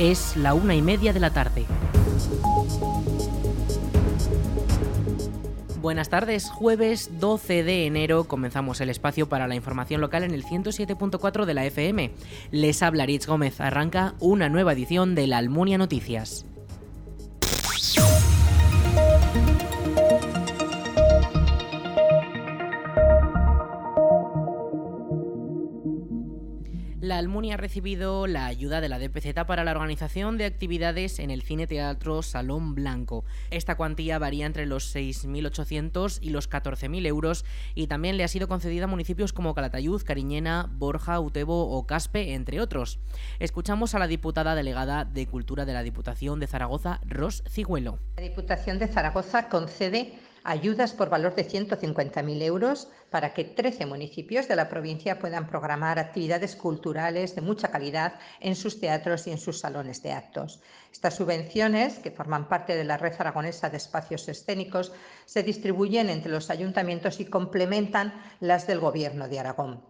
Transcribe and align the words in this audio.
Es 0.00 0.34
la 0.34 0.54
una 0.54 0.74
y 0.74 0.80
media 0.80 1.12
de 1.12 1.20
la 1.20 1.30
tarde. 1.30 1.66
Buenas 5.82 6.08
tardes, 6.08 6.48
jueves 6.48 7.20
12 7.20 7.62
de 7.64 7.84
enero 7.84 8.24
comenzamos 8.24 8.80
el 8.80 8.88
espacio 8.88 9.28
para 9.28 9.46
la 9.46 9.56
información 9.56 10.00
local 10.00 10.24
en 10.24 10.30
el 10.30 10.42
107.4 10.42 11.44
de 11.44 11.52
la 11.52 11.66
FM. 11.66 12.12
Les 12.50 12.82
habla 12.82 13.04
Rich 13.04 13.26
Gómez, 13.26 13.60
arranca 13.60 14.14
una 14.20 14.48
nueva 14.48 14.72
edición 14.72 15.14
de 15.14 15.26
la 15.26 15.36
Almunia 15.36 15.76
Noticias. 15.76 16.46
La 27.10 27.18
Almunia 27.18 27.54
ha 27.54 27.56
recibido 27.56 28.28
la 28.28 28.46
ayuda 28.46 28.80
de 28.80 28.88
la 28.88 29.00
DPZ 29.00 29.44
para 29.44 29.64
la 29.64 29.72
organización 29.72 30.38
de 30.38 30.44
actividades 30.44 31.18
en 31.18 31.32
el 31.32 31.42
Cine 31.42 31.66
Teatro 31.66 32.22
Salón 32.22 32.76
Blanco. 32.76 33.24
Esta 33.50 33.76
cuantía 33.76 34.20
varía 34.20 34.46
entre 34.46 34.64
los 34.64 34.94
6.800 34.94 36.20
y 36.22 36.30
los 36.30 36.48
14.000 36.48 37.04
euros 37.08 37.44
y 37.74 37.88
también 37.88 38.16
le 38.16 38.22
ha 38.22 38.28
sido 38.28 38.46
concedida 38.46 38.84
a 38.84 38.86
municipios 38.86 39.32
como 39.32 39.56
Calatayud, 39.56 40.04
Cariñena, 40.04 40.70
Borja, 40.72 41.18
Utebo 41.18 41.76
o 41.76 41.84
Caspe, 41.84 42.34
entre 42.34 42.60
otros. 42.60 43.00
Escuchamos 43.40 43.96
a 43.96 43.98
la 43.98 44.06
diputada 44.06 44.54
delegada 44.54 45.04
de 45.04 45.26
Cultura 45.26 45.64
de 45.64 45.72
la 45.72 45.82
Diputación 45.82 46.38
de 46.38 46.46
Zaragoza, 46.46 47.00
Ros 47.04 47.42
Cigüelo. 47.48 47.98
La 48.18 48.22
Diputación 48.22 48.78
de 48.78 48.86
Zaragoza 48.86 49.48
concede 49.48 50.14
ayudas 50.44 50.92
por 50.92 51.10
valor 51.10 51.34
de 51.34 51.46
150.000 51.46 52.42
euros 52.42 52.88
para 53.10 53.34
que 53.34 53.44
13 53.44 53.86
municipios 53.86 54.48
de 54.48 54.56
la 54.56 54.68
provincia 54.68 55.18
puedan 55.18 55.46
programar 55.46 55.98
actividades 55.98 56.56
culturales 56.56 57.34
de 57.34 57.40
mucha 57.40 57.70
calidad 57.70 58.14
en 58.40 58.56
sus 58.56 58.80
teatros 58.80 59.26
y 59.26 59.32
en 59.32 59.38
sus 59.38 59.60
salones 59.60 60.02
de 60.02 60.12
actos. 60.12 60.60
Estas 60.92 61.14
subvenciones, 61.14 61.98
que 61.98 62.10
forman 62.10 62.48
parte 62.48 62.76
de 62.76 62.84
la 62.84 62.96
red 62.96 63.14
aragonesa 63.18 63.70
de 63.70 63.76
espacios 63.76 64.28
escénicos, 64.28 64.92
se 65.26 65.42
distribuyen 65.42 66.10
entre 66.10 66.32
los 66.32 66.50
ayuntamientos 66.50 67.20
y 67.20 67.26
complementan 67.26 68.12
las 68.40 68.66
del 68.66 68.80
Gobierno 68.80 69.28
de 69.28 69.40
Aragón. 69.40 69.82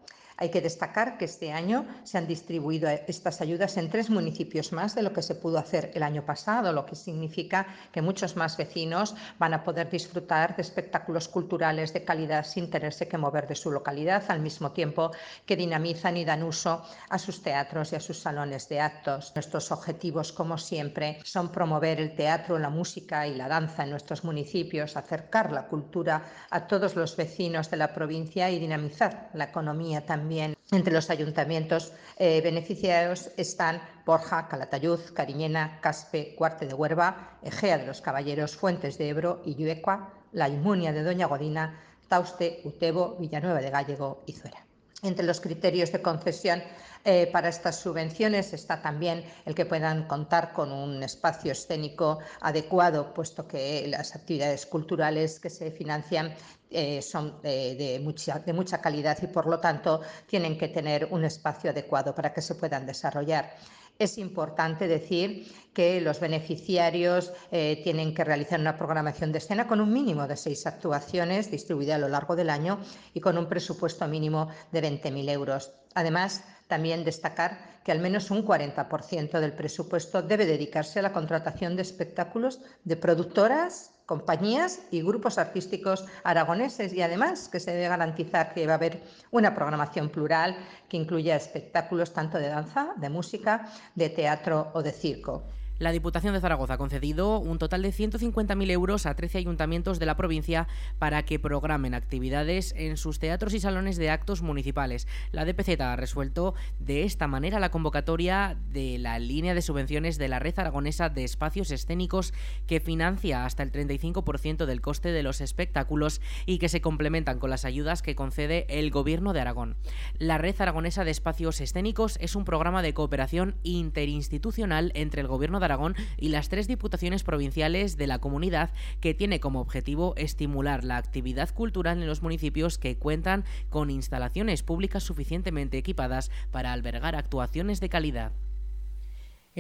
Hay 0.43 0.49
que 0.51 0.63
destacar 0.63 1.19
que 1.19 1.27
este 1.27 1.53
año 1.53 1.85
se 2.03 2.17
han 2.17 2.27
distribuido 2.27 2.89
estas 2.89 3.43
ayudas 3.43 3.77
en 3.77 3.91
tres 3.91 4.09
municipios 4.09 4.73
más 4.73 4.95
de 4.95 5.03
lo 5.03 5.13
que 5.13 5.21
se 5.21 5.35
pudo 5.35 5.59
hacer 5.59 5.91
el 5.93 6.03
año 6.03 6.25
pasado, 6.25 6.73
lo 6.73 6.87
que 6.87 6.97
significa 6.97 7.67
que 7.93 8.01
muchos 8.01 8.37
más 8.37 8.57
vecinos 8.57 9.15
van 9.39 9.53
a 9.53 9.63
poder 9.63 9.91
disfrutar 9.91 10.57
de 10.57 10.63
espectáculos 10.63 11.29
culturales 11.29 11.93
de 11.93 12.05
calidad 12.05 12.47
sin 12.47 12.71
tenerse 12.71 13.07
que 13.07 13.19
mover 13.19 13.49
de 13.49 13.55
su 13.55 13.71
localidad, 13.71 14.25
al 14.29 14.41
mismo 14.41 14.73
tiempo 14.73 15.11
que 15.45 15.57
dinamizan 15.57 16.17
y 16.17 16.25
dan 16.25 16.43
uso 16.43 16.87
a 17.11 17.19
sus 17.19 17.43
teatros 17.43 17.93
y 17.93 17.97
a 17.97 18.01
sus 18.01 18.19
salones 18.19 18.67
de 18.71 18.81
actos. 18.81 19.33
Nuestros 19.35 19.71
objetivos, 19.71 20.33
como 20.33 20.57
siempre, 20.57 21.19
son 21.23 21.53
promover 21.53 22.01
el 22.01 22.17
teatro, 22.17 22.59
la 22.59 22.71
música 22.71 23.27
y 23.27 23.35
la 23.35 23.47
danza 23.47 23.85
en 23.85 23.91
nuestros 23.91 24.25
municipios, 24.25 24.97
acercar 24.97 25.53
la 25.53 25.67
cultura 25.67 26.25
a 26.49 26.67
todos 26.67 26.97
los 26.97 27.15
vecinos 27.15 27.71
de 27.71 27.77
la 27.77 27.93
provincia 27.93 28.51
y 28.51 28.59
dinamizar 28.59 29.29
la 29.35 29.45
economía 29.45 30.07
también 30.07 30.30
entre 30.31 30.93
los 30.93 31.11
ayuntamientos 31.11 31.93
eh, 32.17 32.41
beneficiarios 32.43 33.31
están 33.37 33.83
Borja, 34.07 34.47
Calatayud, 34.49 35.01
Cariñena, 35.15 35.81
Caspe, 35.81 36.35
Cuarte 36.37 36.67
de 36.67 36.75
Huerva, 36.75 37.39
Egea 37.43 37.79
de 37.79 37.87
los 37.87 38.01
Caballeros, 38.01 38.57
Fuentes 38.57 38.99
de 38.99 39.09
Ebro, 39.09 39.43
Illuecua, 39.45 40.13
La 40.33 40.49
Inmunia 40.49 40.93
de 40.93 41.03
Doña 41.03 41.27
Godina, 41.27 41.81
Tauste, 42.09 42.61
Utebo, 42.65 43.17
Villanueva 43.19 43.61
de 43.61 43.71
Gallego 43.71 44.23
y 44.27 44.33
Zuera. 44.33 44.65
Entre 45.03 45.25
los 45.25 45.41
criterios 45.41 45.93
de 45.93 46.03
concesión 46.03 46.63
eh, 47.05 47.29
para 47.33 47.49
estas 47.49 47.77
subvenciones 47.77 48.53
está 48.53 48.83
también 48.83 49.25
el 49.47 49.55
que 49.55 49.65
puedan 49.65 50.07
contar 50.07 50.53
con 50.53 50.71
un 50.71 51.03
espacio 51.03 51.53
escénico 51.53 52.19
adecuado, 52.43 53.15
puesto 53.15 53.49
que 53.49 53.87
las 53.89 54.15
actividades 54.15 54.67
culturales 54.67 55.41
que 55.41 55.49
se 55.49 55.71
financian 55.71 56.35
eh, 56.71 57.03
son 57.03 57.41
de, 57.43 58.01
mucha, 58.03 58.39
de 58.39 58.53
mucha 58.53 58.81
calidad 58.81 59.19
y, 59.23 59.27
por 59.27 59.47
lo 59.47 59.59
tanto, 59.59 60.01
tienen 60.27 60.57
que 60.57 60.69
tener 60.69 61.09
un 61.11 61.25
espacio 61.25 61.71
adecuado 61.71 62.15
para 62.15 62.33
que 62.33 62.43
se 62.43 62.55
puedan 62.55 62.87
desarrollar. 62.87 63.55
Es 63.99 64.17
importante 64.17 64.89
decir 64.89 65.53
que 65.75 66.01
los 66.01 66.21
beneficiarios 66.21 67.33
eh, 67.51 67.81
tienen 67.85 68.15
que 68.15 68.25
realizar 68.25 68.59
una 68.59 68.79
programación 68.79 69.31
de 69.31 69.39
escena 69.39 69.69
con 69.69 69.79
un 69.79 69.93
mínimo 69.93 70.27
de 70.27 70.39
seis 70.39 70.67
actuaciones 70.67 71.51
distribuidas 71.51 71.97
a 71.97 71.99
lo 71.99 72.09
largo 72.09 72.35
del 72.35 72.49
año 72.49 72.81
y 73.13 73.21
con 73.21 73.37
un 73.37 73.47
presupuesto 73.47 74.09
mínimo 74.09 74.49
de 74.73 74.83
20.000 74.83 75.31
euros. 75.31 75.73
Además, 75.95 76.43
también 76.67 77.05
destacar 77.05 77.81
que 77.85 77.93
al 77.93 77.99
menos 77.99 78.31
un 78.31 78.47
40% 78.47 79.39
del 79.39 79.53
presupuesto 79.53 80.23
debe 80.23 80.47
dedicarse 80.47 81.01
a 81.01 81.03
la 81.03 81.13
contratación 81.13 81.77
de 81.77 81.83
espectáculos 81.83 82.61
de 82.85 82.97
productoras, 82.97 83.91
compañías 84.11 84.81
y 84.91 85.03
grupos 85.03 85.39
artísticos 85.39 86.05
aragoneses 86.25 86.93
y 86.93 87.01
además 87.01 87.49
que 87.49 87.61
se 87.61 87.71
debe 87.71 87.87
garantizar 87.87 88.53
que 88.53 88.67
va 88.67 88.73
a 88.73 88.75
haber 88.75 89.05
una 89.31 89.55
programación 89.55 90.09
plural 90.09 90.57
que 90.89 90.97
incluya 90.97 91.37
espectáculos 91.37 92.13
tanto 92.13 92.37
de 92.37 92.49
danza, 92.49 92.93
de 92.97 93.09
música, 93.09 93.71
de 93.95 94.09
teatro 94.11 94.73
o 94.75 94.83
de 94.83 94.91
circo. 94.91 95.45
La 95.81 95.93
Diputación 95.93 96.35
de 96.35 96.43
Zaragoza 96.43 96.75
ha 96.75 96.77
concedido 96.77 97.39
un 97.39 97.57
total 97.57 97.81
de 97.81 97.89
150.000 97.89 98.71
euros 98.71 99.07
a 99.07 99.15
13 99.15 99.39
ayuntamientos 99.39 99.99
de 99.99 100.05
la 100.05 100.15
provincia 100.15 100.69
para 100.99 101.25
que 101.25 101.39
programen 101.39 101.95
actividades 101.95 102.75
en 102.77 102.99
sus 102.99 103.19
teatros 103.19 103.55
y 103.55 103.61
salones 103.61 103.97
de 103.97 104.11
actos 104.11 104.43
municipales. 104.43 105.09
La 105.33 105.47
DPZ 105.47 105.81
ha 105.81 105.97
resuelto 105.97 106.53
de 106.81 107.05
esta 107.05 107.29
manera 107.29 107.59
la 107.61 107.71
convocatoria 107.71 108.59
de 108.71 108.99
la 108.99 109.19
línea 109.19 109.55
de 109.55 109.63
subvenciones 109.63 110.19
de 110.19 110.29
la 110.29 110.39
Red 110.39 110.59
Aragonesa 110.59 111.09
de 111.09 111.25
Espacios 111.25 111.71
Escénicos 111.71 112.35
que 112.67 112.81
financia 112.81 113.47
hasta 113.47 113.63
el 113.63 113.73
35% 113.73 114.67
del 114.67 114.83
coste 114.83 115.13
de 115.13 115.23
los 115.23 115.41
espectáculos 115.41 116.21
y 116.45 116.59
que 116.59 116.69
se 116.69 116.83
complementan 116.83 117.39
con 117.39 117.49
las 117.49 117.65
ayudas 117.65 118.03
que 118.03 118.15
concede 118.15 118.67
el 118.69 118.91
Gobierno 118.91 119.33
de 119.33 119.41
Aragón. 119.41 119.79
La 120.19 120.37
Red 120.37 120.61
Aragonesa 120.61 121.05
de 121.05 121.11
Espacios 121.11 121.59
Escénicos 121.63 122.19
es 122.21 122.37
un 122.37 122.45
programa 122.45 122.83
de 122.83 122.93
cooperación 122.93 123.57
interinstitucional 123.63 124.93
entre 124.95 125.23
el 125.23 125.27
Gobierno 125.27 125.59
de 125.59 125.70
Y 126.19 126.29
las 126.31 126.49
tres 126.49 126.67
diputaciones 126.67 127.23
provinciales 127.23 127.97
de 127.97 128.07
la 128.07 128.19
comunidad 128.19 128.71
que 129.01 129.15
tiene 129.15 129.41
como 129.41 129.61
objetivo 129.61 130.15
estimular 130.17 130.85
la 130.85 130.97
actividad 130.97 131.53
cultural 131.55 132.01
en 132.01 132.07
los 132.07 132.23
municipios 132.23 132.79
que 132.79 132.97
cuentan 132.97 133.45
con 133.69 133.91
instalaciones 133.91 134.63
públicas 134.63 135.03
suficientemente 135.03 135.79
equipadas 135.79 136.31
para 136.51 136.73
albergar 136.73 137.15
actuaciones 137.15 137.81
de 137.81 137.89
calidad. 137.89 138.33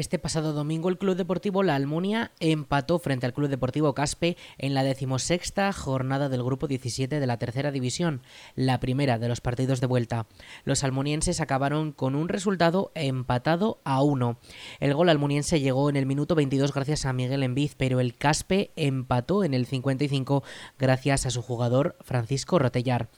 Este 0.00 0.18
pasado 0.18 0.54
domingo 0.54 0.88
el 0.88 0.96
Club 0.96 1.14
Deportivo 1.14 1.62
La 1.62 1.74
Almunia 1.74 2.32
empató 2.40 2.98
frente 2.98 3.26
al 3.26 3.34
Club 3.34 3.50
Deportivo 3.50 3.92
Caspe 3.92 4.38
en 4.56 4.72
la 4.72 4.82
decimosexta 4.82 5.70
jornada 5.74 6.30
del 6.30 6.42
Grupo 6.42 6.66
17 6.68 7.20
de 7.20 7.26
la 7.26 7.36
Tercera 7.36 7.70
División, 7.70 8.22
la 8.54 8.80
primera 8.80 9.18
de 9.18 9.28
los 9.28 9.42
partidos 9.42 9.78
de 9.82 9.86
vuelta. 9.86 10.26
Los 10.64 10.84
almunienses 10.84 11.42
acabaron 11.42 11.92
con 11.92 12.14
un 12.14 12.30
resultado 12.30 12.92
empatado 12.94 13.82
a 13.84 14.02
uno. 14.02 14.38
El 14.78 14.94
gol 14.94 15.10
almuniense 15.10 15.60
llegó 15.60 15.90
en 15.90 15.96
el 15.96 16.06
minuto 16.06 16.34
22 16.34 16.72
gracias 16.72 17.04
a 17.04 17.12
Miguel 17.12 17.42
Enviz, 17.42 17.74
pero 17.76 18.00
el 18.00 18.16
Caspe 18.16 18.70
empató 18.76 19.44
en 19.44 19.52
el 19.52 19.66
55 19.66 20.42
gracias 20.78 21.26
a 21.26 21.30
su 21.30 21.42
jugador 21.42 21.98
Francisco 22.00 22.58
Rotellar. 22.58 23.10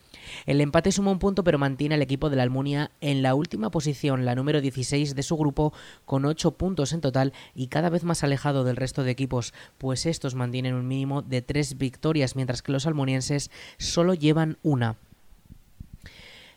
El 0.46 0.60
empate 0.60 0.92
suma 0.92 1.10
un 1.10 1.18
punto 1.18 1.44
pero 1.44 1.58
mantiene 1.58 1.94
al 1.94 2.02
equipo 2.02 2.30
de 2.30 2.36
la 2.36 2.42
Almunia 2.42 2.90
en 3.00 3.22
la 3.22 3.34
última 3.34 3.70
posición, 3.70 4.24
la 4.24 4.34
número 4.34 4.60
16 4.60 5.14
de 5.14 5.22
su 5.22 5.36
grupo, 5.36 5.72
con 6.04 6.24
8 6.24 6.52
puntos 6.52 6.92
en 6.92 7.00
total 7.00 7.32
y 7.54 7.68
cada 7.68 7.90
vez 7.90 8.04
más 8.04 8.24
alejado 8.24 8.64
del 8.64 8.76
resto 8.76 9.04
de 9.04 9.10
equipos, 9.10 9.54
pues 9.78 10.06
estos 10.06 10.34
mantienen 10.34 10.74
un 10.74 10.88
mínimo 10.88 11.22
de 11.22 11.42
3 11.42 11.78
victorias, 11.78 12.36
mientras 12.36 12.62
que 12.62 12.72
los 12.72 12.86
almunienses 12.86 13.50
solo 13.78 14.14
llevan 14.14 14.58
una. 14.62 14.96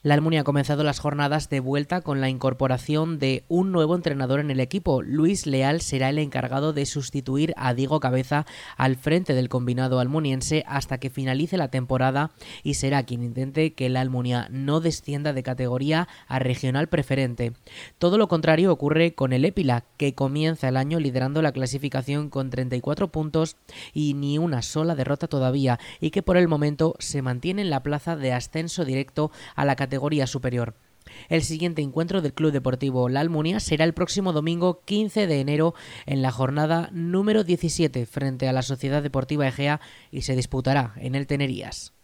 La 0.05 0.13
Almunia 0.13 0.41
ha 0.41 0.43
comenzado 0.43 0.83
las 0.83 0.99
jornadas 0.99 1.49
de 1.49 1.59
vuelta 1.59 2.01
con 2.01 2.21
la 2.21 2.29
incorporación 2.29 3.17
de 3.17 3.43
un 3.47 3.71
nuevo 3.71 3.95
entrenador 3.95 4.39
en 4.39 4.51
el 4.51 4.59
equipo. 4.59 5.01
Luis 5.01 5.47
Leal 5.47 5.81
será 5.81 6.09
el 6.09 6.19
encargado 6.19 6.73
de 6.73 6.85
sustituir 6.85 7.55
a 7.57 7.73
Diego 7.73 7.99
Cabeza 7.99 8.45
al 8.77 8.97
frente 8.97 9.33
del 9.33 9.49
combinado 9.49 9.99
almuniense 9.99 10.63
hasta 10.67 10.99
que 10.99 11.09
finalice 11.09 11.57
la 11.57 11.71
temporada 11.71 12.29
y 12.61 12.75
será 12.75 13.01
quien 13.01 13.23
intente 13.23 13.73
que 13.73 13.89
la 13.89 14.01
Almunia 14.01 14.47
no 14.51 14.79
descienda 14.79 15.33
de 15.33 15.41
categoría 15.41 16.07
a 16.27 16.37
regional 16.37 16.87
preferente. 16.87 17.53
Todo 17.97 18.19
lo 18.19 18.27
contrario 18.27 18.71
ocurre 18.71 19.15
con 19.15 19.33
el 19.33 19.43
Épila, 19.43 19.85
que 19.97 20.13
comienza 20.13 20.67
el 20.67 20.77
año 20.77 20.99
liderando 20.99 21.41
la 21.41 21.51
clasificación 21.51 22.29
con 22.29 22.51
34 22.51 23.07
puntos 23.07 23.57
y 23.91 24.13
ni 24.13 24.37
una 24.37 24.61
sola 24.61 24.93
derrota 24.93 25.27
todavía 25.27 25.79
y 25.99 26.11
que 26.11 26.21
por 26.21 26.37
el 26.37 26.47
momento 26.47 26.93
se 26.99 27.23
mantiene 27.23 27.63
en 27.63 27.71
la 27.71 27.81
plaza 27.81 28.15
de 28.15 28.33
ascenso 28.33 28.85
directo 28.85 29.31
a 29.55 29.65
la 29.65 29.75
categoría 29.75 29.94
categoría 29.95 30.27
superior. 30.27 30.75
El 31.29 31.41
siguiente 31.41 31.81
encuentro 31.81 32.21
del 32.21 32.33
Club 32.33 32.51
Deportivo 32.51 33.07
La 33.07 33.21
Almunia 33.21 33.61
será 33.61 33.85
el 33.85 33.93
próximo 33.93 34.33
domingo 34.33 34.81
15 34.83 35.25
de 35.25 35.39
enero 35.39 35.73
en 36.05 36.21
la 36.21 36.31
jornada 36.31 36.89
número 36.91 37.45
17 37.45 38.05
frente 38.05 38.49
a 38.49 38.53
la 38.53 38.61
Sociedad 38.61 39.01
Deportiva 39.01 39.47
Egea 39.47 39.79
y 40.11 40.23
se 40.23 40.35
disputará 40.35 40.93
en 40.97 41.15
el 41.15 41.27
Tenerías. 41.27 41.94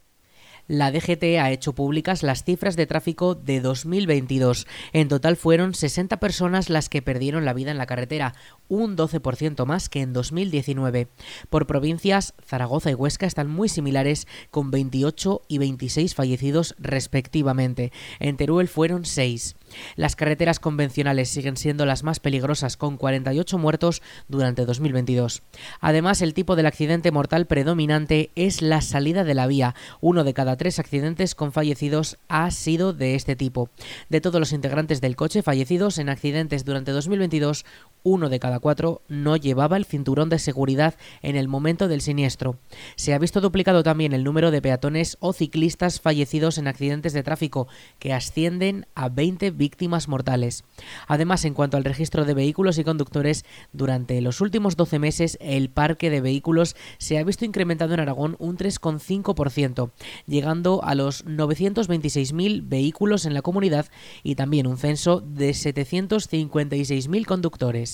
La 0.67 0.91
DGT 0.91 1.39
ha 1.39 1.51
hecho 1.51 1.73
públicas 1.73 2.23
las 2.23 2.43
cifras 2.43 2.75
de 2.75 2.87
tráfico 2.87 3.35
de 3.35 3.61
2022. 3.61 4.67
En 4.93 5.07
total 5.07 5.35
fueron 5.35 5.73
60 5.73 6.19
personas 6.19 6.69
las 6.69 6.89
que 6.89 7.01
perdieron 7.01 7.45
la 7.45 7.53
vida 7.53 7.71
en 7.71 7.77
la 7.77 7.85
carretera, 7.85 8.35
un 8.67 8.95
12% 8.95 9.65
más 9.65 9.89
que 9.89 10.01
en 10.01 10.13
2019. 10.13 11.07
Por 11.49 11.67
provincias, 11.67 12.33
Zaragoza 12.45 12.91
y 12.91 12.93
Huesca 12.93 13.25
están 13.25 13.49
muy 13.49 13.69
similares, 13.69 14.27
con 14.49 14.71
28 14.71 15.41
y 15.47 15.57
26 15.57 16.15
fallecidos 16.15 16.75
respectivamente. 16.79 17.91
En 18.19 18.37
Teruel 18.37 18.67
fueron 18.67 19.05
6. 19.05 19.55
Las 19.95 20.15
carreteras 20.15 20.59
convencionales 20.59 21.29
siguen 21.29 21.57
siendo 21.57 21.85
las 21.85 22.03
más 22.03 22.19
peligrosas, 22.19 22.77
con 22.77 22.97
48 22.97 23.57
muertos 23.57 24.01
durante 24.27 24.65
2022. 24.65 25.41
Además, 25.79 26.21
el 26.21 26.33
tipo 26.33 26.55
del 26.55 26.65
accidente 26.65 27.11
mortal 27.11 27.45
predominante 27.45 28.31
es 28.35 28.61
la 28.61 28.81
salida 28.81 29.23
de 29.23 29.33
la 29.33 29.47
vía. 29.47 29.75
Uno 29.99 30.23
de 30.23 30.33
cada 30.33 30.57
tres 30.57 30.79
accidentes 30.79 31.35
con 31.35 31.51
fallecidos 31.51 32.17
ha 32.27 32.49
sido 32.51 32.93
de 32.93 33.15
este 33.15 33.35
tipo. 33.35 33.69
De 34.09 34.21
todos 34.21 34.39
los 34.39 34.53
integrantes 34.53 35.01
del 35.01 35.15
coche 35.15 35.43
fallecidos 35.43 35.97
en 35.97 36.09
accidentes 36.09 36.65
durante 36.65 36.91
2022, 36.91 37.65
uno 38.03 38.29
de 38.29 38.39
cada 38.39 38.59
cuatro 38.59 39.01
no 39.07 39.35
llevaba 39.37 39.77
el 39.77 39.85
cinturón 39.85 40.29
de 40.29 40.39
seguridad 40.39 40.95
en 41.21 41.35
el 41.35 41.47
momento 41.47 41.87
del 41.87 42.01
siniestro. 42.01 42.57
Se 42.95 43.13
ha 43.13 43.19
visto 43.19 43.41
duplicado 43.41 43.83
también 43.83 44.13
el 44.13 44.23
número 44.23 44.51
de 44.51 44.61
peatones 44.61 45.17
o 45.19 45.33
ciclistas 45.33 45.99
fallecidos 46.01 46.57
en 46.57 46.67
accidentes 46.67 47.13
de 47.13 47.23
tráfico, 47.23 47.67
que 47.99 48.13
ascienden 48.13 48.87
a 48.95 49.09
20 49.09 49.51
víctimas 49.51 50.07
mortales. 50.07 50.63
Además, 51.07 51.45
en 51.45 51.53
cuanto 51.53 51.77
al 51.77 51.83
registro 51.83 52.25
de 52.25 52.33
vehículos 52.33 52.77
y 52.77 52.83
conductores, 52.83 53.45
durante 53.73 54.19
los 54.21 54.41
últimos 54.41 54.75
12 54.75 54.99
meses 54.99 55.37
el 55.41 55.69
parque 55.69 56.09
de 56.09 56.21
vehículos 56.21 56.75
se 56.97 57.17
ha 57.17 57.23
visto 57.23 57.45
incrementado 57.45 57.93
en 57.93 57.99
Aragón 57.99 58.35
un 58.39 58.57
3,5%, 58.57 59.91
llegando 60.27 60.83
a 60.83 60.95
los 60.95 61.25
926.000 61.25 62.67
vehículos 62.67 63.25
en 63.25 63.33
la 63.33 63.41
comunidad 63.41 63.87
y 64.23 64.35
también 64.35 64.67
un 64.67 64.77
censo 64.77 65.21
de 65.21 65.51
756.000 65.51 67.25
conductores. 67.25 67.90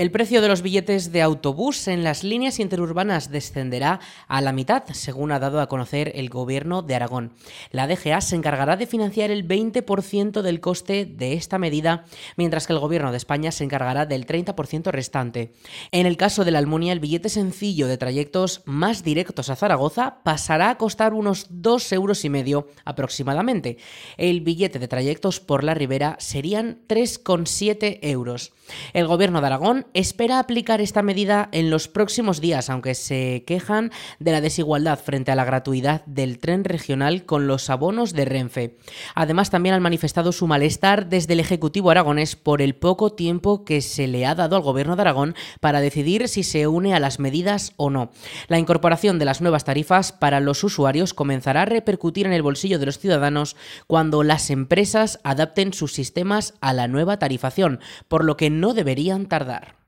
El 0.00 0.10
precio 0.10 0.40
de 0.40 0.48
los 0.48 0.62
billetes 0.62 1.12
de 1.12 1.20
autobús 1.20 1.86
en 1.86 2.04
las 2.04 2.24
líneas 2.24 2.58
interurbanas 2.58 3.30
descenderá 3.30 4.00
a 4.28 4.40
la 4.40 4.50
mitad, 4.50 4.84
según 4.92 5.30
ha 5.30 5.38
dado 5.38 5.60
a 5.60 5.66
conocer 5.66 6.12
el 6.14 6.30
gobierno 6.30 6.80
de 6.80 6.94
Aragón. 6.94 7.34
La 7.70 7.86
DGA 7.86 8.22
se 8.22 8.34
encargará 8.34 8.78
de 8.78 8.86
financiar 8.86 9.30
el 9.30 9.46
20% 9.46 10.40
del 10.40 10.60
coste 10.60 11.04
de 11.04 11.34
esta 11.34 11.58
medida, 11.58 12.06
mientras 12.38 12.66
que 12.66 12.72
el 12.72 12.78
gobierno 12.78 13.10
de 13.10 13.18
España 13.18 13.52
se 13.52 13.62
encargará 13.64 14.06
del 14.06 14.24
30% 14.26 14.90
restante. 14.90 15.52
En 15.92 16.06
el 16.06 16.16
caso 16.16 16.46
de 16.46 16.52
la 16.52 16.60
Almunia, 16.60 16.94
el 16.94 17.00
billete 17.00 17.28
sencillo 17.28 17.86
de 17.86 17.98
trayectos 17.98 18.62
más 18.64 19.04
directos 19.04 19.50
a 19.50 19.56
Zaragoza 19.56 20.22
pasará 20.22 20.70
a 20.70 20.78
costar 20.78 21.12
unos 21.12 21.44
2 21.50 21.92
euros 21.92 22.24
y 22.24 22.30
medio 22.30 22.68
aproximadamente. 22.86 23.76
El 24.16 24.40
billete 24.40 24.78
de 24.78 24.88
trayectos 24.88 25.40
por 25.40 25.62
la 25.62 25.74
Ribera 25.74 26.16
serían 26.20 26.80
3,7 26.88 27.98
euros. 28.00 28.54
El 28.94 29.06
gobierno 29.06 29.42
de 29.42 29.46
Aragón 29.46 29.86
espera 29.94 30.38
aplicar 30.38 30.80
esta 30.80 31.02
medida 31.02 31.48
en 31.52 31.70
los 31.70 31.88
próximos 31.88 32.40
días, 32.40 32.70
aunque 32.70 32.94
se 32.94 33.44
quejan 33.46 33.90
de 34.18 34.32
la 34.32 34.40
desigualdad 34.40 34.98
frente 34.98 35.30
a 35.30 35.34
la 35.34 35.44
gratuidad 35.44 36.04
del 36.06 36.38
tren 36.38 36.64
regional 36.64 37.24
con 37.24 37.46
los 37.46 37.70
abonos 37.70 38.12
de 38.12 38.24
Renfe. 38.24 38.78
Además, 39.14 39.50
también 39.50 39.74
han 39.74 39.82
manifestado 39.82 40.32
su 40.32 40.46
malestar 40.46 41.08
desde 41.08 41.34
el 41.34 41.40
Ejecutivo 41.40 41.90
aragonés 41.90 42.36
por 42.36 42.62
el 42.62 42.74
poco 42.74 43.12
tiempo 43.12 43.64
que 43.64 43.80
se 43.80 44.06
le 44.06 44.26
ha 44.26 44.34
dado 44.34 44.56
al 44.56 44.62
gobierno 44.62 44.96
de 44.96 45.02
Aragón 45.02 45.34
para 45.60 45.80
decidir 45.80 46.28
si 46.28 46.42
se 46.42 46.66
une 46.66 46.94
a 46.94 47.00
las 47.00 47.18
medidas 47.18 47.72
o 47.76 47.90
no. 47.90 48.10
La 48.48 48.58
incorporación 48.58 49.18
de 49.18 49.24
las 49.24 49.40
nuevas 49.40 49.64
tarifas 49.64 50.12
para 50.12 50.40
los 50.40 50.64
usuarios 50.64 51.14
comenzará 51.14 51.62
a 51.62 51.66
repercutir 51.66 52.26
en 52.26 52.32
el 52.32 52.42
bolsillo 52.42 52.78
de 52.78 52.86
los 52.86 52.98
ciudadanos 52.98 53.56
cuando 53.86 54.22
las 54.22 54.50
empresas 54.50 55.20
adapten 55.24 55.72
sus 55.72 55.92
sistemas 55.92 56.54
a 56.60 56.72
la 56.72 56.88
nueva 56.88 57.18
tarifación, 57.18 57.80
por 58.08 58.24
lo 58.24 58.36
que 58.36 58.50
no 58.50 58.74
deberían 58.74 59.26
tardar. 59.26 59.79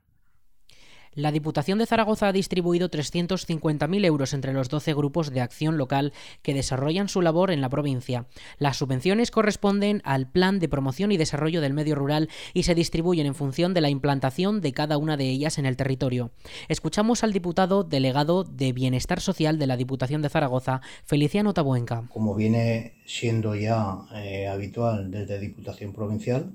La 1.15 1.31
Diputación 1.31 1.79
de 1.79 1.85
Zaragoza 1.85 2.29
ha 2.29 2.33
distribuido 2.33 2.89
350.000 2.89 4.05
euros 4.07 4.33
entre 4.33 4.55
los 4.55 4.71
12 4.71 4.95
grupos 4.95 5.31
de 5.31 5.43
acción 5.43 5.77
local 5.77 6.15
que 6.41 6.55
desarrollan 6.55 7.11
su 7.11 7.21
labor 7.21 7.51
en 7.51 7.61
la 7.61 7.69
provincia. 7.69 8.25
Las 8.57 8.79
subvenciones 8.79 9.31
corresponden 9.31 10.01
al 10.05 10.27
Plan 10.27 10.59
de 10.59 10.71
Promoción 10.71 11.13
y 11.13 11.19
Desarrollo 11.19 11.61
del 11.61 11.75
Medio 11.75 11.97
Rural 11.97 12.31
y 12.55 12.63
se 12.63 12.75
distribuyen 12.75 13.27
en 13.27 13.35
función 13.35 13.75
de 13.75 13.83
la 13.83 13.91
implantación 13.91 14.63
de 14.63 14.73
cada 14.73 14.97
una 14.97 15.19
de 15.19 15.29
ellas 15.29 15.59
en 15.59 15.67
el 15.67 15.77
territorio. 15.77 16.31
Escuchamos 16.69 17.23
al 17.23 17.35
diputado 17.35 17.85
delegado 17.85 18.45
de 18.45 18.73
Bienestar 18.73 19.21
Social 19.21 19.59
de 19.59 19.67
la 19.67 19.77
Diputación 19.77 20.23
de 20.23 20.31
Zaragoza, 20.31 20.81
Feliciano 21.05 21.53
Tabuenca. 21.53 22.09
Como 22.09 22.35
viene 22.35 22.95
siendo 23.05 23.55
ya 23.55 23.99
eh, 24.15 24.49
habitual 24.49 25.11
desde 25.11 25.39
Diputación 25.39 25.93
Provincial, 25.93 26.55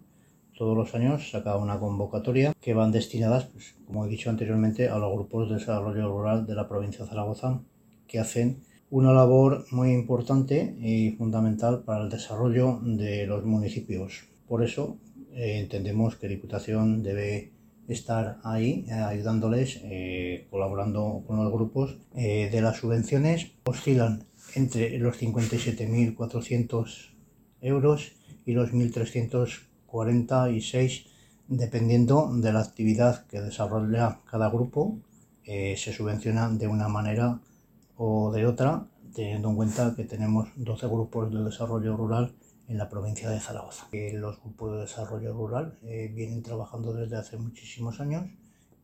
todos 0.58 0.76
los 0.76 0.94
años 0.96 1.30
saca 1.30 1.56
una 1.56 1.80
convocatoria 1.80 2.54
que 2.60 2.74
van 2.74 2.92
destinadas, 2.92 3.46
pues, 3.46 3.76
como 3.86 4.06
he 4.06 4.10
dicho 4.10 4.30
anteriormente, 4.30 4.90
a 4.90 4.98
los 4.98 5.14
grupos 5.14 5.50
de 5.50 5.56
desarrollo 5.56 6.10
rural 6.10 6.46
de 6.48 6.56
la 6.56 6.68
provincia 6.68 7.04
de 7.04 7.10
Zaragoza, 7.10 7.62
que 8.08 8.20
hacen 8.20 8.64
una 8.90 9.14
labor 9.14 9.66
muy 9.72 9.92
importante 9.92 10.76
y 10.80 11.12
fundamental 11.12 11.84
para 11.84 12.04
el 12.04 12.10
desarrollo 12.10 12.80
de 12.82 13.28
los 13.28 13.46
municipios. 13.46 14.24
Por 14.48 14.64
eso 14.64 14.98
eh, 15.34 15.60
entendemos 15.60 16.16
que 16.16 16.28
Diputación 16.28 17.04
debe 17.04 17.52
estar 17.88 18.40
ahí 18.44 18.86
eh, 18.88 18.94
ayudándoles, 18.94 19.82
eh, 19.84 20.48
colaborando 20.50 21.24
con 21.28 21.38
los 21.38 21.52
grupos 21.52 21.98
de 22.14 22.62
las 22.62 22.78
subvenciones. 22.78 23.52
Oscilan 23.66 24.24
entre 24.56 24.98
los 24.98 25.22
57.400 25.22 27.12
euros 27.62 28.14
y 28.46 28.54
los 28.54 28.72
1.300 28.72 29.68
46 29.98 31.08
dependiendo 31.48 32.30
de 32.32 32.54
la 32.54 32.60
actividad 32.60 33.26
que 33.26 33.42
desarrolla 33.42 34.20
cada 34.30 34.48
grupo 34.50 35.00
eh, 35.44 35.76
se 35.76 35.92
subvenciona 35.92 36.50
de 36.50 36.68
una 36.68 36.88
manera 36.88 37.40
o 37.96 38.32
de 38.32 38.46
otra 38.46 38.86
teniendo 39.16 39.50
en 39.50 39.56
cuenta 39.56 39.96
que 39.96 40.04
tenemos 40.04 40.50
12 40.56 40.86
grupos 40.88 41.34
de 41.34 41.44
desarrollo 41.44 41.98
rural 41.98 42.36
en 42.68 42.78
la 42.78 42.90
provincia 42.90 43.30
de 43.32 43.40
Zaragoza. 43.40 43.88
Eh, 43.92 44.14
los 44.14 44.40
grupos 44.42 44.74
de 44.74 44.82
desarrollo 44.82 45.34
rural 45.34 45.80
eh, 45.82 46.12
vienen 46.14 46.44
trabajando 46.44 46.94
desde 46.94 47.18
hace 47.18 47.38
muchísimos 47.38 48.00
años 48.00 48.26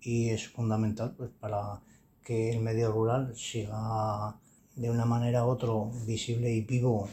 y 0.02 0.30
es 0.30 0.48
fundamental 0.48 1.14
pues, 1.16 1.30
para 1.40 1.82
que 2.24 2.50
el 2.54 2.60
medio 2.62 2.92
rural 2.92 3.36
siga 3.36 4.36
de 4.76 4.90
una 4.90 5.06
manera 5.06 5.46
u 5.46 5.50
otra 5.50 5.74
visible 6.08 6.50
y 6.50 6.62
vivo 6.62 7.08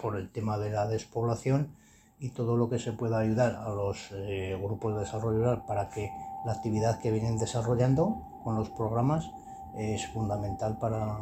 por 0.00 0.16
el 0.16 0.30
tema 0.30 0.58
de 0.58 0.70
la 0.70 0.88
despoblación 0.88 1.77
y 2.20 2.30
todo 2.30 2.56
lo 2.56 2.68
que 2.68 2.78
se 2.78 2.92
pueda 2.92 3.18
ayudar 3.18 3.56
a 3.56 3.70
los 3.70 4.10
eh, 4.12 4.58
grupos 4.60 4.94
de 4.94 5.00
desarrollo 5.00 5.38
rural 5.38 5.64
para 5.66 5.88
que 5.88 6.10
la 6.44 6.52
actividad 6.52 6.98
que 7.00 7.10
vienen 7.10 7.38
desarrollando 7.38 8.22
con 8.42 8.56
los 8.56 8.70
programas 8.70 9.30
es 9.78 10.06
fundamental 10.08 10.76
para 10.78 11.16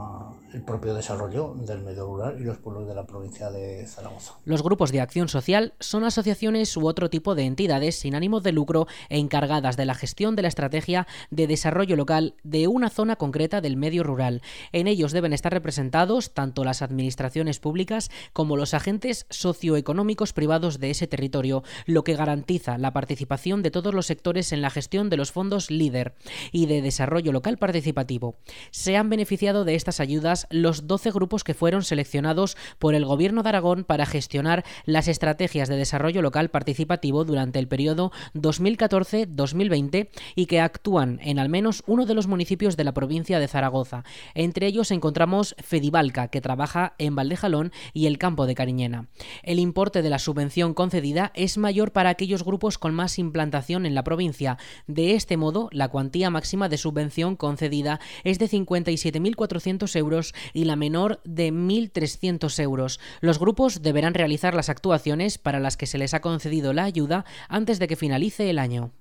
el 0.54 0.62
propio 0.62 0.94
desarrollo 0.94 1.54
del 1.54 1.82
medio 1.82 2.06
rural 2.06 2.40
y 2.40 2.44
los 2.44 2.56
pueblos 2.56 2.88
de 2.88 2.94
la 2.94 3.04
provincia 3.04 3.50
de 3.50 3.86
Zaragoza. 3.86 4.34
Los 4.44 4.62
grupos 4.62 4.92
de 4.92 5.02
acción 5.02 5.28
social 5.28 5.75
son 5.78 6.04
asociaciones 6.04 6.75
u 6.76 6.86
otro 6.86 7.10
tipo 7.10 7.34
de 7.34 7.44
entidades 7.44 7.96
sin 7.96 8.14
ánimo 8.14 8.40
de 8.40 8.52
lucro 8.52 8.86
e 9.10 9.18
encargadas 9.18 9.76
de 9.76 9.84
la 9.84 9.94
gestión 9.94 10.36
de 10.36 10.42
la 10.42 10.48
estrategia 10.48 11.06
de 11.30 11.46
desarrollo 11.46 11.96
local 11.96 12.34
de 12.44 12.66
una 12.66 12.88
zona 12.88 13.16
concreta 13.16 13.60
del 13.60 13.76
medio 13.76 14.02
rural. 14.02 14.40
En 14.72 14.86
ellos 14.86 15.12
deben 15.12 15.34
estar 15.34 15.52
representados 15.52 16.32
tanto 16.32 16.64
las 16.64 16.80
administraciones 16.80 17.60
públicas 17.60 18.10
como 18.32 18.56
los 18.56 18.72
agentes 18.72 19.26
socioeconómicos 19.28 20.32
privados 20.32 20.80
de 20.80 20.90
ese 20.90 21.06
territorio, 21.06 21.62
lo 21.84 22.04
que 22.04 22.16
garantiza 22.16 22.78
la 22.78 22.94
participación 22.94 23.62
de 23.62 23.70
todos 23.70 23.92
los 23.92 24.06
sectores 24.06 24.52
en 24.52 24.62
la 24.62 24.70
gestión 24.70 25.10
de 25.10 25.18
los 25.18 25.32
fondos 25.32 25.70
LEADER 25.70 26.14
y 26.52 26.66
de 26.66 26.80
desarrollo 26.80 27.32
local 27.32 27.58
participativo. 27.58 28.36
Se 28.70 28.96
han 28.96 29.10
beneficiado 29.10 29.64
de 29.64 29.74
estas 29.74 30.00
ayudas 30.00 30.46
los 30.50 30.86
12 30.86 31.10
grupos 31.10 31.44
que 31.44 31.54
fueron 31.54 31.82
seleccionados 31.82 32.56
por 32.78 32.94
el 32.94 33.04
Gobierno 33.04 33.42
de 33.42 33.48
Aragón 33.48 33.84
para 33.84 34.06
gestionar 34.06 34.64
las 34.84 35.08
estrategias 35.08 35.68
de 35.68 35.76
desarrollo 35.76 36.22
local 36.22 36.50
participativo 36.50 37.24
durante 37.24 37.58
el 37.58 37.68
periodo 37.68 38.12
2014-2020 38.34 40.08
y 40.34 40.46
que 40.46 40.60
actúan 40.60 41.20
en 41.22 41.38
al 41.38 41.48
menos 41.48 41.82
uno 41.86 42.06
de 42.06 42.14
los 42.14 42.26
municipios 42.26 42.76
de 42.76 42.84
la 42.84 42.92
provincia 42.92 43.38
de 43.38 43.48
Zaragoza. 43.48 44.04
Entre 44.34 44.66
ellos 44.66 44.90
encontramos 44.90 45.54
Fedivalca, 45.58 46.28
que 46.28 46.40
trabaja 46.40 46.94
en 46.98 47.14
Valdejalón 47.14 47.72
y 47.92 48.06
el 48.06 48.18
campo 48.18 48.46
de 48.46 48.54
Cariñena. 48.54 49.08
El 49.42 49.58
importe 49.58 50.02
de 50.02 50.10
la 50.10 50.18
subvención 50.18 50.74
concedida 50.74 51.32
es 51.34 51.58
mayor 51.58 51.92
para 51.92 52.10
aquellos 52.10 52.44
grupos 52.44 52.78
con 52.78 52.94
más 52.94 53.18
implantación 53.18 53.86
en 53.86 53.94
la 53.94 54.04
provincia. 54.04 54.58
De 54.86 55.14
este 55.14 55.36
modo, 55.36 55.68
la 55.72 55.88
cuantía 55.88 56.30
máxima 56.30 56.68
de 56.68 56.78
subvención 56.78 57.36
concedida 57.36 58.00
es 58.28 58.38
de 58.38 58.49
57.400 58.49 59.97
euros 59.97 60.35
y 60.52 60.64
la 60.64 60.76
menor 60.76 61.21
de 61.25 61.52
1.300 61.52 62.61
euros. 62.61 63.00
Los 63.21 63.38
grupos 63.38 63.83
deberán 63.83 64.14
realizar 64.14 64.54
las 64.54 64.68
actuaciones 64.68 65.38
para 65.38 65.61
las 65.61 65.76
que 65.76 65.87
se 65.87 65.99
les 65.99 66.14
ha 66.14 66.21
concedido 66.21 66.73
la 66.73 66.85
ayuda 66.85 67.25
antes 67.49 67.78
de 67.78 67.88
que 67.88 67.97
finalice 67.97 68.50
el 68.50 68.59
año. 68.59 68.92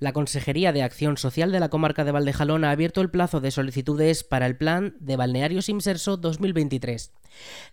La 0.00 0.12
Consejería 0.12 0.72
de 0.72 0.84
Acción 0.84 1.16
Social 1.16 1.50
de 1.50 1.58
la 1.58 1.70
Comarca 1.70 2.04
de 2.04 2.12
Valdejalón 2.12 2.64
ha 2.64 2.70
abierto 2.70 3.00
el 3.00 3.10
plazo 3.10 3.40
de 3.40 3.50
solicitudes 3.50 4.22
para 4.22 4.46
el 4.46 4.56
Plan 4.56 4.96
de 5.00 5.16
Balnearios 5.16 5.68
Inserso 5.68 6.16
2023. 6.16 7.12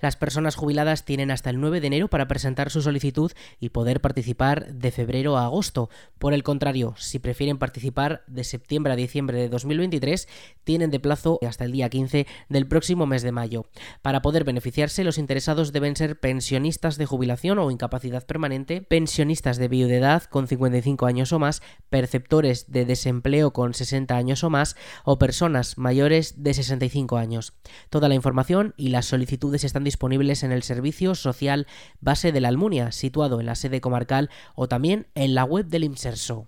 Las 0.01 0.15
personas 0.15 0.55
jubiladas 0.55 1.05
tienen 1.05 1.31
hasta 1.31 1.49
el 1.49 1.59
9 1.59 1.81
de 1.81 1.87
enero 1.87 2.07
para 2.07 2.27
presentar 2.27 2.69
su 2.69 2.81
solicitud 2.81 3.31
y 3.59 3.69
poder 3.69 4.01
participar 4.01 4.73
de 4.73 4.91
febrero 4.91 5.37
a 5.37 5.45
agosto. 5.45 5.89
Por 6.19 6.33
el 6.33 6.43
contrario, 6.43 6.93
si 6.97 7.19
prefieren 7.19 7.57
participar 7.57 8.23
de 8.27 8.43
septiembre 8.43 8.93
a 8.93 8.95
diciembre 8.95 9.37
de 9.37 9.49
2023, 9.49 10.27
tienen 10.63 10.91
de 10.91 10.99
plazo 10.99 11.39
hasta 11.47 11.65
el 11.65 11.71
día 11.71 11.89
15 11.89 12.27
del 12.49 12.67
próximo 12.67 13.05
mes 13.05 13.21
de 13.21 13.31
mayo. 13.31 13.65
Para 14.01 14.21
poder 14.21 14.43
beneficiarse, 14.43 15.03
los 15.03 15.17
interesados 15.17 15.71
deben 15.71 15.95
ser 15.95 16.19
pensionistas 16.19 16.97
de 16.97 17.05
jubilación 17.05 17.59
o 17.59 17.71
incapacidad 17.71 18.25
permanente, 18.25 18.81
pensionistas 18.81 19.57
de 19.57 19.67
viudedad 19.67 20.23
con 20.23 20.47
55 20.47 21.05
años 21.05 21.31
o 21.33 21.39
más, 21.39 21.61
perceptores 21.89 22.71
de 22.71 22.85
desempleo 22.85 23.53
con 23.53 23.73
60 23.73 24.15
años 24.15 24.43
o 24.43 24.49
más 24.49 24.75
o 25.03 25.17
personas 25.17 25.77
mayores 25.77 26.43
de 26.43 26.53
65 26.53 27.17
años. 27.17 27.53
Toda 27.89 28.09
la 28.09 28.15
información 28.15 28.73
y 28.77 28.89
las 28.89 29.05
están 29.53 29.83
disponibles 29.83 30.43
en 30.43 30.51
el 30.51 30.63
Servicio 30.63 31.15
Social 31.15 31.67
Base 31.99 32.31
de 32.31 32.41
la 32.41 32.47
Almunia, 32.49 32.91
situado 32.91 33.39
en 33.39 33.45
la 33.45 33.55
sede 33.55 33.81
comarcal 33.81 34.29
o 34.55 34.67
también 34.67 35.07
en 35.15 35.35
la 35.35 35.43
web 35.43 35.67
del 35.67 35.83
IMSERSO. 35.83 36.47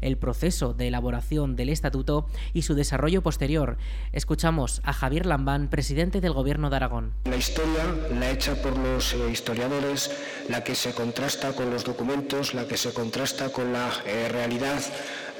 el 0.00 0.16
proceso 0.16 0.74
de 0.74 0.88
elaboración 0.88 1.56
del 1.56 1.68
estatuto 1.68 2.26
y 2.52 2.62
su 2.62 2.74
desarrollo 2.74 3.22
posterior. 3.22 3.76
Escuchamos 4.12 4.80
a 4.84 4.92
Javier 4.92 5.26
Lambán, 5.26 5.68
presidente 5.68 6.20
del 6.20 6.32
Gobierno 6.32 6.70
de 6.70 6.76
Aragón. 6.76 7.12
La 7.24 7.36
historia, 7.36 7.84
la 8.18 8.30
hecha 8.30 8.54
por 8.62 8.76
los 8.76 9.14
eh, 9.14 9.30
historiadores, 9.30 10.10
la 10.48 10.64
que 10.64 10.74
se 10.74 10.92
contrasta 10.92 11.52
con 11.52 11.70
los 11.70 11.84
documentos, 11.84 12.54
la 12.54 12.66
que 12.66 12.76
se 12.76 12.92
contrasta 12.92 13.50
con 13.50 13.72
la 13.72 13.90
eh, 14.06 14.28
realidad, 14.30 14.80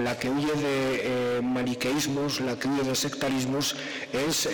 la 0.00 0.19
que 0.19 0.30
huye 0.30 0.52
de 0.52 1.38
eh, 1.38 1.40
maniqueísmos, 1.42 2.40
la 2.40 2.57
que 2.59 2.69
huye 2.69 2.83
de 2.83 2.95
sectarismos, 2.95 3.76
es 4.12 4.49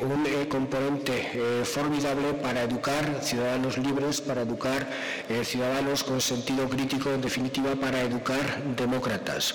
un 0.00 0.24
componente 0.48 1.64
formidable 1.64 2.34
para 2.34 2.62
educar 2.62 3.20
ciudadanos 3.22 3.78
libres, 3.78 4.20
para 4.20 4.42
educar 4.42 4.88
ciudadanos 5.42 6.04
con 6.04 6.20
sentido 6.20 6.68
crítico, 6.68 7.10
en 7.10 7.20
definitiva, 7.20 7.74
para 7.76 8.02
educar 8.02 8.62
demócratas. 8.76 9.54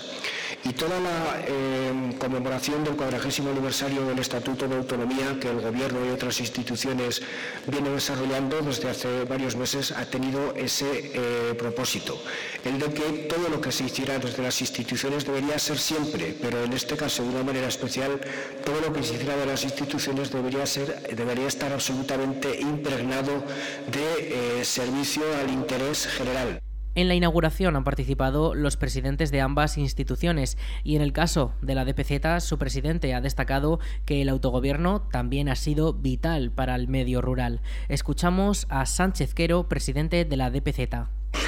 Y 0.64 0.74
toda 0.74 1.00
la 1.00 1.44
eh, 1.48 2.16
conmemoración 2.18 2.84
del 2.84 2.96
cuadragésimo 2.96 3.52
aniversario 3.52 4.04
del 4.08 4.18
Estatuto 4.18 4.68
de 4.68 4.76
Autonomía 4.76 5.38
que 5.40 5.50
el 5.50 5.62
Gobierno 5.62 6.00
y 6.04 6.10
otras 6.10 6.40
instituciones 6.40 7.22
vienen 7.68 7.94
desarrollando 7.94 8.62
desde 8.62 8.90
hace 8.90 9.26
varios 9.26 9.56
meses 9.56 9.92
ha 9.92 10.06
tenido 10.06 10.56
ese 10.56 11.12
eh, 11.14 11.54
propósito, 11.54 12.20
el 12.64 12.80
de 12.80 12.92
que 12.94 13.04
todo 13.30 13.48
lo 13.50 13.62
que 13.62 13.72
se 13.72 13.84
hiciera 13.84 14.18
desde 14.18 14.42
las 14.42 14.60
instituciones 14.60 15.24
debería 15.36 15.60
ser 15.60 15.78
siempre, 15.78 16.34
pero 16.42 16.64
en 16.64 16.72
este 16.72 16.96
caso 16.96 17.22
de 17.22 17.30
una 17.30 17.44
manera 17.44 17.68
especial, 17.68 18.22
todo 18.66 18.80
lo 18.80 18.94
que 18.94 19.04
se 19.04 19.16
hiciera 19.16 19.36
de 19.36 19.46
las 19.46 19.66
instituciones 19.66 20.32
debería, 20.32 20.64
estar 21.46 21.74
absolutamente 21.74 22.62
impregnado 22.62 23.44
de 23.92 24.60
eh, 24.62 24.64
servicio 24.64 25.24
al 25.42 25.52
interés 25.52 26.08
general. 26.08 26.62
En 26.96 27.10
la 27.10 27.16
inauguración 27.16 27.76
han 27.76 27.84
participado 27.84 28.56
los 28.56 28.78
presidentes 28.78 29.30
de 29.30 29.42
ambas 29.42 29.78
instituciones 29.78 30.58
y 30.86 30.96
en 30.96 31.02
el 31.02 31.12
caso 31.12 31.52
de 31.62 31.76
la 31.76 31.84
DPZ 31.84 32.42
su 32.42 32.58
presidente 32.58 33.14
ha 33.14 33.20
destacado 33.20 33.82
que 34.06 34.22
el 34.22 34.30
autogobierno 34.30 35.02
también 35.12 35.50
ha 35.50 35.58
sido 35.58 35.92
vital 35.92 36.52
para 36.52 36.76
el 36.76 36.88
medio 36.88 37.22
rural. 37.22 37.60
Escuchamos 37.90 38.68
a 38.70 38.86
Sánchez 38.86 39.34
Quero, 39.34 39.68
presidente 39.68 40.24
de 40.24 40.38
la 40.38 40.50
DPZ. 40.50 41.15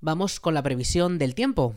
Vamos 0.00 0.38
con 0.40 0.54
la 0.54 0.62
previsión 0.62 1.18
del 1.18 1.34
tiempo. 1.34 1.74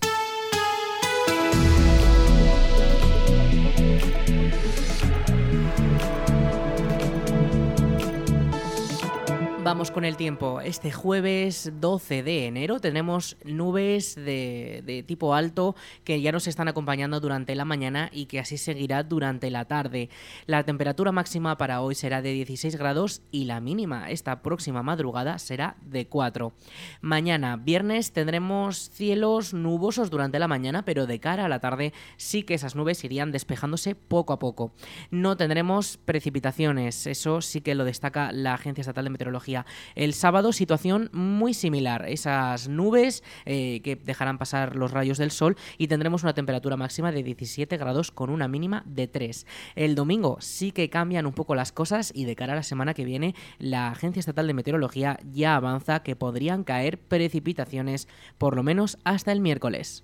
Con 9.79 10.03
el 10.03 10.17
tiempo. 10.17 10.59
Este 10.59 10.91
jueves 10.91 11.71
12 11.79 12.21
de 12.21 12.47
enero 12.47 12.81
tenemos 12.81 13.37
nubes 13.45 14.13
de, 14.13 15.05
tipo 15.07 15.33
alto 15.33 15.73
que 16.03 16.19
ya 16.21 16.33
nos 16.33 16.47
están 16.47 16.67
acompañando 16.67 17.21
durante 17.21 17.55
la 17.55 17.63
mañana 17.63 18.09
y 18.11 18.25
que 18.25 18.41
así 18.41 18.57
seguirá 18.57 19.03
durante 19.03 19.49
la 19.49 19.65
tarde. 19.65 20.09
La 20.47 20.63
temperatura 20.63 21.13
máxima 21.13 21.57
para 21.57 21.81
hoy 21.81 21.95
será 21.95 22.21
de 22.21 22.33
16 22.33 22.75
grados 22.75 23.21
y 23.31 23.45
la 23.45 23.61
mínima 23.61 24.11
esta 24.11 24.41
próxima 24.41 24.83
madrugada 24.83 25.39
será 25.39 25.77
de 25.81 26.07
4. 26.07 26.51
Mañana, 26.99 27.55
viernes, 27.55 28.11
tendremos 28.11 28.89
cielos 28.89 29.53
nubosos 29.53 30.09
durante 30.09 30.39
la 30.39 30.49
mañana, 30.49 30.83
pero 30.83 31.07
de 31.07 31.21
cara 31.21 31.45
a 31.45 31.49
la 31.49 31.61
tarde 31.61 31.93
sí 32.17 32.43
que 32.43 32.55
esas 32.55 32.75
nubes 32.75 33.03
irían 33.05 33.31
despejándose 33.31 33.95
poco 33.95 34.33
a 34.33 34.39
poco. 34.39 34.73
No 35.09 35.37
tendremos 35.37 35.95
precipitaciones, 35.97 37.07
eso 37.07 37.41
sí 37.41 37.61
que 37.61 37.75
lo 37.75 37.85
destaca 37.85 38.33
la 38.33 38.55
Agencia 38.55 38.81
Estatal 38.81 39.05
de 39.05 39.09
Meteorología. 39.11 39.65
El 39.95 40.13
sábado 40.13 40.53
situación 40.53 41.09
muy 41.13 41.53
similar, 41.53 42.05
esas 42.07 42.67
nubes 42.67 43.23
eh, 43.45 43.81
que 43.83 43.95
dejarán 43.95 44.37
pasar 44.37 44.75
los 44.75 44.91
rayos 44.91 45.17
del 45.17 45.31
sol 45.31 45.55
y 45.77 45.87
tendremos 45.87 46.23
una 46.23 46.33
temperatura 46.33 46.77
máxima 46.77 47.11
de 47.11 47.23
17 47.23 47.77
grados 47.77 48.11
con 48.11 48.29
una 48.29 48.47
mínima 48.47 48.83
de 48.85 49.07
3. 49.07 49.45
El 49.75 49.95
domingo 49.95 50.37
sí 50.39 50.71
que 50.71 50.89
cambian 50.89 51.25
un 51.25 51.33
poco 51.33 51.55
las 51.55 51.71
cosas 51.71 52.11
y 52.13 52.25
de 52.25 52.35
cara 52.35 52.53
a 52.53 52.57
la 52.57 52.63
semana 52.63 52.93
que 52.93 53.05
viene 53.05 53.35
la 53.57 53.89
Agencia 53.89 54.19
Estatal 54.19 54.47
de 54.47 54.53
Meteorología 54.53 55.19
ya 55.31 55.55
avanza 55.55 56.03
que 56.03 56.15
podrían 56.15 56.63
caer 56.63 56.99
precipitaciones 56.99 58.07
por 58.37 58.55
lo 58.55 58.63
menos 58.63 58.97
hasta 59.03 59.31
el 59.31 59.41
miércoles. 59.41 60.03